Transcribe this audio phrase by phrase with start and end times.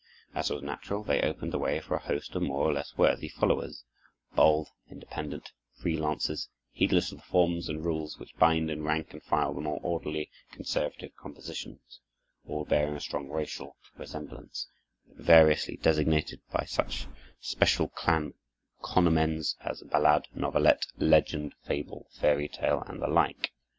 [0.33, 3.27] As was natural, they opened the way for a host of more or less worthy
[3.29, 3.83] followers,
[4.33, 9.21] bold, independent free lances, heedless of the forms and rules which bind in rank and
[9.21, 11.99] file the more orderly conservative compositions;
[12.47, 14.67] all bearing a strong racial resemblance,
[15.05, 17.05] but variously designated by such
[17.39, 18.33] special clan
[18.81, 23.51] cognomens as ballade, novelette, legend, fable, fairy tale, and the like.